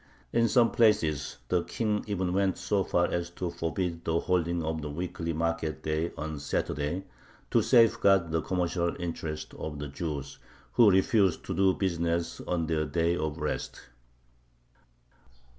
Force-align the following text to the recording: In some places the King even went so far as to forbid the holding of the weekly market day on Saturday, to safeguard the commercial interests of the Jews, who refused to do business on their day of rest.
In 0.33 0.47
some 0.49 0.71
places 0.71 1.37
the 1.49 1.61
King 1.63 2.03
even 2.07 2.33
went 2.33 2.57
so 2.57 2.83
far 2.83 3.05
as 3.05 3.29
to 3.37 3.51
forbid 3.51 4.03
the 4.03 4.19
holding 4.21 4.63
of 4.63 4.81
the 4.81 4.89
weekly 4.89 5.31
market 5.31 5.83
day 5.83 6.11
on 6.17 6.39
Saturday, 6.39 7.03
to 7.51 7.61
safeguard 7.61 8.31
the 8.31 8.41
commercial 8.41 8.99
interests 8.99 9.53
of 9.59 9.77
the 9.77 9.89
Jews, 9.89 10.39
who 10.71 10.89
refused 10.89 11.43
to 11.45 11.55
do 11.55 11.75
business 11.75 12.41
on 12.47 12.65
their 12.65 12.85
day 12.87 13.15
of 13.15 13.37
rest. 13.37 13.79